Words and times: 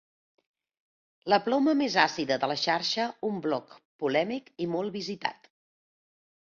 La 1.33 1.39
ploma 1.49 1.75
més 1.83 1.97
àcida 2.05 2.39
de 2.45 2.49
la 2.53 2.57
xarxa, 2.63 3.07
un 3.31 3.39
bloc 3.45 3.79
polèmic 4.05 4.53
i 4.67 4.73
molt 4.77 4.95
visitat. 5.01 5.55